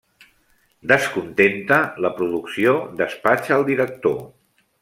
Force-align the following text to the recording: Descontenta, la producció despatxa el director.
Descontenta, 0.91 1.79
la 2.07 2.13
producció 2.21 2.75
despatxa 3.03 3.57
el 3.61 3.71
director. 3.73 4.21